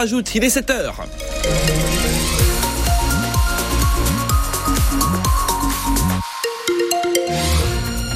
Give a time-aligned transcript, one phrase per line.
[0.00, 1.04] Ajoute, il est 7 heures.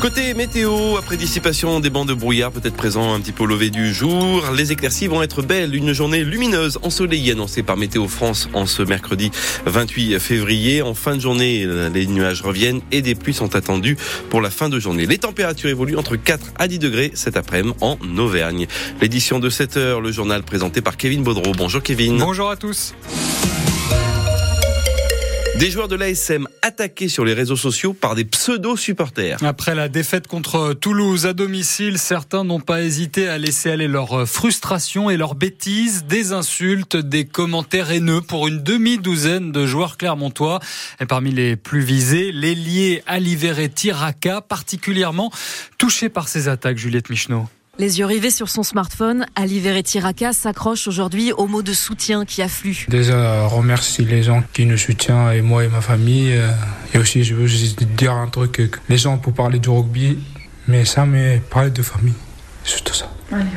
[0.02, 3.70] Côté météo, après dissipation des bancs de brouillard peut-être présents un petit peu au lever
[3.70, 5.76] du jour, les éclaircies vont être belles.
[5.76, 9.30] Une journée lumineuse, ensoleillée annoncée par Météo France en ce mercredi
[9.66, 10.82] 28 février.
[10.82, 13.96] En fin de journée, les nuages reviennent et des pluies sont attendues
[14.28, 15.06] pour la fin de journée.
[15.06, 18.66] Les températures évoluent entre 4 à 10 degrés cet après-midi en Auvergne.
[19.00, 21.52] L'édition de 7 heures, le journal présenté par Kevin Baudreau.
[21.56, 22.18] Bonjour Kevin.
[22.18, 22.92] Bonjour à tous.
[25.62, 29.38] Des joueurs de l'ASM attaqués sur les réseaux sociaux par des pseudo-supporters.
[29.44, 34.28] Après la défaite contre Toulouse à domicile, certains n'ont pas hésité à laisser aller leur
[34.28, 40.58] frustration et leur bêtises, des insultes, des commentaires haineux pour une demi-douzaine de joueurs clermontois.
[40.98, 45.30] Et parmi les plus visés, l'ailier Aliveretti Raka, particulièrement
[45.78, 47.46] touché par ces attaques, Juliette Michneau.
[47.78, 52.42] Les yeux rivés sur son smartphone, Ali Verretti-Raka s'accroche aujourd'hui aux mots de soutien qui
[52.42, 52.84] affluent.
[52.88, 56.36] Déjà, remercie les gens qui nous soutiennent, et moi et ma famille.
[56.36, 56.50] Euh,
[56.92, 60.18] et aussi, je veux juste dire un truc, les gens pour parler du rugby,
[60.68, 62.12] mais ça, mais parler de famille,
[62.62, 63.10] c'est tout ça.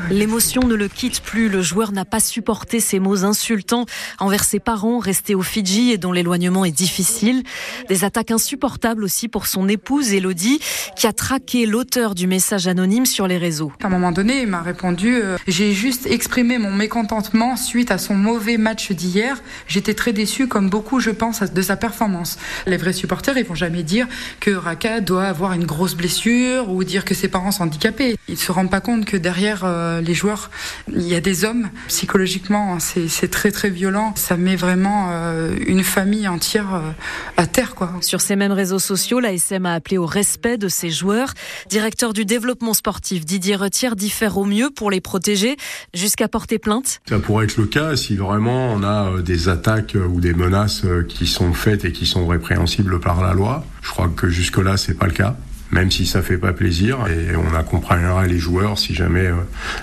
[0.09, 1.50] L'émotion ne le quitte plus.
[1.50, 3.86] Le joueur n'a pas supporté ces mots insultants
[4.20, 7.44] envers ses parents restés au Fidji et dont l'éloignement est difficile.
[7.90, 10.59] Des attaques insupportables aussi pour son épouse Elodie
[10.96, 13.72] qui a traqué l'auteur du message anonyme sur les réseaux.
[13.84, 17.98] À un moment donné, il m'a répondu euh, J'ai juste exprimé mon mécontentement suite à
[17.98, 19.42] son mauvais match d'hier.
[19.68, 22.38] J'étais très déçu, comme beaucoup, je pense, de sa performance.
[22.68, 24.08] Les vrais supporters, ils vont jamais dire
[24.40, 28.16] que Raka doit avoir une grosse blessure ou dire que ses parents sont handicapés.
[28.28, 30.50] Ils se rendent pas compte que derrière euh, les joueurs.
[30.92, 34.14] Il y a des hommes, psychologiquement, c'est très très violent.
[34.16, 36.92] Ça met vraiment euh, une famille entière euh,
[37.38, 37.76] à terre.
[37.76, 37.92] Quoi.
[38.02, 41.34] Sur ces mêmes réseaux sociaux, l'ASM a appelé au respect de ses joueurs.
[41.70, 45.58] Directeur du développement sportif, Didier Retière, dit faire au mieux pour les protéger
[45.94, 47.02] jusqu'à porter plainte.
[47.08, 51.28] Ça pourrait être le cas si vraiment on a des attaques ou des menaces qui
[51.28, 53.66] sont faites et qui sont répréhensibles par la loi.
[53.82, 55.36] Je crois que jusque-là, c'est pas le cas
[55.76, 59.36] même si ça fait pas plaisir et on accompagnera les joueurs si jamais euh,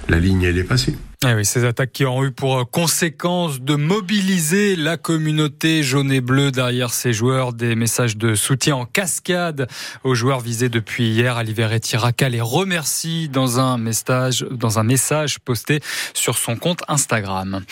[0.08, 0.96] la ligne est dépassée.
[1.24, 6.10] Eh oui, ces attaques qui ont eu pour euh, conséquence de mobiliser la communauté jaune
[6.10, 9.68] et bleue derrière ces joueurs, des messages de soutien en cascade
[10.02, 11.36] aux joueurs visés depuis hier.
[11.36, 15.78] Aliveretti Raka les remercie dans un message, dans un message posté
[16.12, 17.62] sur son compte Instagram.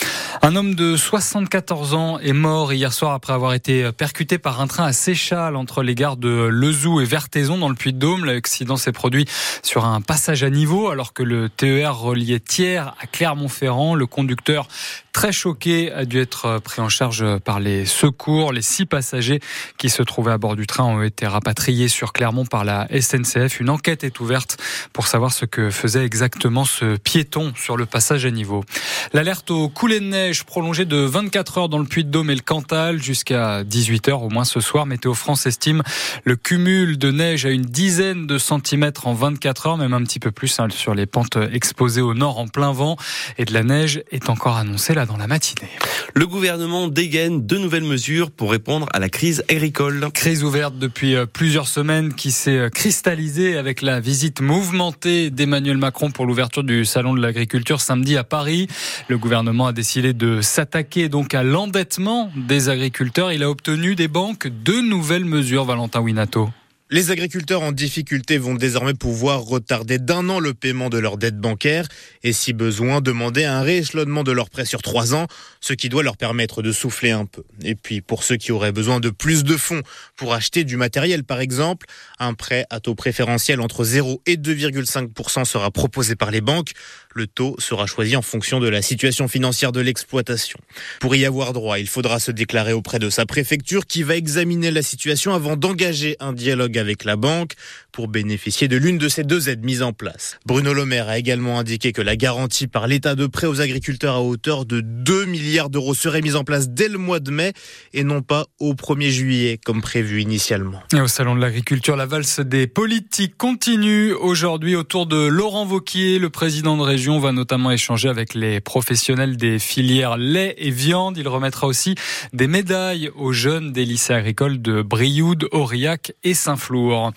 [0.43, 4.69] Un homme de 74 ans est mort hier soir après avoir été percuté par un
[4.69, 8.27] train à Séchal entre les gares de Lezou et Vertaison dans le Puy-de-Dôme.
[8.27, 9.27] L'accident s'est produit
[9.65, 13.94] sur un passage à niveau alors que le TER reliait Thiers à Clermont Montferrand.
[13.94, 14.68] Le conducteur,
[15.12, 18.52] très choqué, a dû être pris en charge par les secours.
[18.52, 19.40] Les six passagers
[19.78, 23.60] qui se trouvaient à bord du train ont été rapatriés sur Clermont par la SNCF.
[23.60, 24.58] Une enquête est ouverte
[24.92, 28.64] pour savoir ce que faisait exactement ce piéton sur le passage à niveau.
[29.12, 33.02] L'alerte au coulée de neige prolongée de 24 heures dans le Puy-de-Dôme et le Cantal
[33.02, 34.86] jusqu'à 18 heures au moins ce soir.
[34.86, 35.82] Météo France estime
[36.24, 40.20] le cumul de neige à une dizaine de centimètres en 24 heures, même un petit
[40.20, 42.96] peu plus hein, sur les pentes exposées au nord en plein vent
[43.38, 45.68] et de la neige est encore annoncée là dans la matinée.
[46.14, 50.08] Le gouvernement dégaine de nouvelles mesures pour répondre à la crise agricole.
[50.12, 55.76] Crise ouverte depuis euh, plusieurs semaines qui s'est euh, cristallisée avec la visite mouvementée d'Emmanuel
[55.76, 58.66] Macron pour l'ouverture du salon de l'agriculture samedi à Paris.
[59.08, 63.32] Le gouvernement a décidé de s'attaquer donc à l'endettement des agriculteurs.
[63.32, 66.50] Il a obtenu des banques deux nouvelles mesures, Valentin Winato.
[66.92, 71.38] Les agriculteurs en difficulté vont désormais pouvoir retarder d'un an le paiement de leurs dettes
[71.38, 71.86] bancaires
[72.24, 75.28] et si besoin demander un rééchelonnement de leurs prêts sur trois ans,
[75.60, 77.44] ce qui doit leur permettre de souffler un peu.
[77.62, 79.82] Et puis pour ceux qui auraient besoin de plus de fonds
[80.16, 81.86] pour acheter du matériel par exemple,
[82.18, 86.72] un prêt à taux préférentiel entre 0 et 2,5% sera proposé par les banques.
[87.14, 90.58] Le taux sera choisi en fonction de la situation financière de l'exploitation.
[90.98, 94.72] Pour y avoir droit, il faudra se déclarer auprès de sa préfecture qui va examiner
[94.72, 97.52] la situation avant d'engager un dialogue avec la banque
[97.90, 100.38] pour bénéficier de l'une de ces deux aides mises en place.
[100.46, 104.14] Bruno Le Maire a également indiqué que la garantie par l'État de prêt aux agriculteurs
[104.14, 107.52] à hauteur de 2 milliards d'euros serait mise en place dès le mois de mai
[107.92, 110.82] et non pas au 1er juillet comme prévu initialement.
[110.94, 116.19] Et au Salon de l'agriculture, la valse des politiques continue aujourd'hui autour de Laurent Vauquier.
[116.19, 121.16] Le président de région va notamment échanger avec les professionnels des filières lait et viande.
[121.19, 121.94] Il remettra aussi
[122.32, 127.12] des médailles aux jeunes des lycées agricoles de Brioude, Aurillac et Saint-Flour.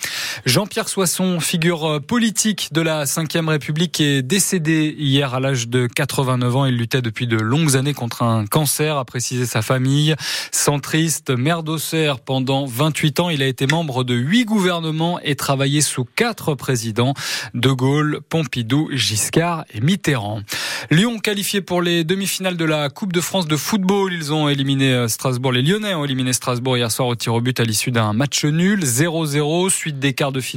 [0.45, 5.88] Jean Jean-Pierre Soisson, figure politique de la Ve République, est décédé hier à l'âge de
[5.88, 6.65] 89 ans.
[6.65, 10.15] Il luttait depuis de longues années contre un cancer, a précisé sa famille.
[10.54, 15.81] Centriste, maire d'Auxerre pendant 28 ans, il a été membre de huit gouvernements et travaillé
[15.81, 17.13] sous quatre présidents,
[17.54, 20.44] De Gaulle, Pompidou, Giscard et Mitterrand.
[20.92, 24.13] Lyon qualifié pour les demi-finales de la Coupe de France de football.
[24.13, 25.51] Ils ont éliminé euh, Strasbourg.
[25.51, 28.45] Les Lyonnais ont éliminé Strasbourg hier soir au tir au but à l'issue d'un match
[28.45, 28.81] nul.
[28.83, 29.69] 0-0.
[29.69, 30.52] Suite des quarts de finale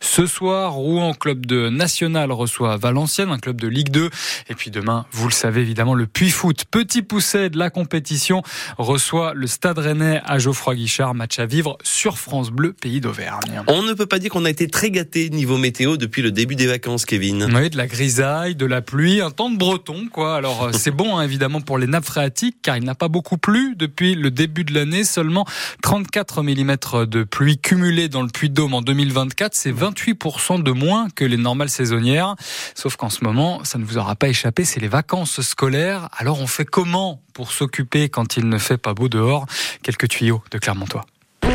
[0.00, 0.72] ce soir.
[0.72, 4.10] Rouen, club de National, reçoit Valenciennes, un club de Ligue 2.
[4.48, 8.42] Et puis demain, vous le savez évidemment, le Puy Foot, petit pousset de la compétition,
[8.78, 11.14] reçoit le Stade Rennais à Geoffroy Guichard.
[11.14, 13.62] Match à vivre sur France Bleu, pays d'Auvergne.
[13.66, 16.56] On ne peut pas dire qu'on a été très gâté niveau météo depuis le début
[16.56, 17.50] des vacances, Kevin.
[17.54, 20.36] Oui, de la grisaille, de la pluie, un temps de breton, quoi.
[20.36, 23.38] Alors, euh, c'est bon, hein, évidemment, pour les nappes phréatiques, car il n'a pas beaucoup
[23.38, 25.04] plu depuis le début de l'année.
[25.04, 25.46] Seulement
[25.82, 28.82] 34 mm de pluie cumulée dans le Puy-de-Dôme en
[29.28, 29.54] 2024.
[29.54, 32.34] C'est 28% de moins que les normales saisonnières.
[32.74, 36.08] Sauf qu'en ce moment, ça ne vous aura pas échappé, c'est les vacances scolaires.
[36.16, 39.46] Alors, on fait comment pour s'occuper quand il ne fait pas beau dehors?
[39.82, 41.06] Quelques tuyaux de Clermontois.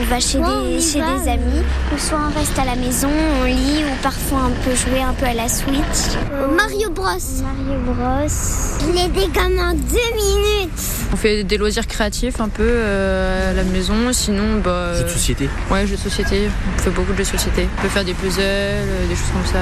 [0.04, 1.64] On va chez, des, chez des amis,
[1.94, 3.08] ou soit on reste à la maison,
[3.42, 6.18] on lit, ou parfois on peut jouer un peu à la Switch.
[6.58, 7.06] Mario Bros.
[7.06, 8.94] Mario Bros.
[8.94, 10.70] Les dégâts en deux minutes.
[11.14, 14.94] On fait des loisirs créatifs un peu euh, à la maison, sinon bah.
[14.94, 15.50] Jeux de société.
[15.72, 16.50] Ouais, jeux de société.
[16.76, 17.68] On fait beaucoup de jeux de société.
[17.80, 19.60] On peut faire des puzzles, euh, des choses comme ça.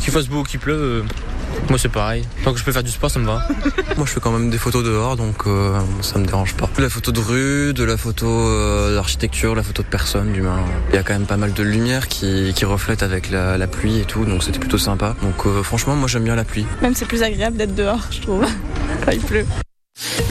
[0.00, 1.04] Qu'il fasse beau ou qu'il pleuve.
[1.68, 2.24] Moi c'est pareil.
[2.44, 3.46] Tant que je peux faire du sport, ça me va.
[3.96, 6.68] Moi je fais quand même des photos dehors, donc euh, ça me dérange pas.
[6.76, 10.64] De la photo de rue, de la photo euh, d'architecture, la photo de personnes, d'humains.
[10.90, 13.66] Il y a quand même pas mal de lumière qui, qui reflète avec la, la,
[13.66, 15.16] pluie et tout, donc c'était plutôt sympa.
[15.22, 16.66] Donc euh, franchement, moi j'aime bien la pluie.
[16.82, 18.44] Même c'est plus agréable d'être dehors, je trouve,
[19.04, 19.46] quand il pleut.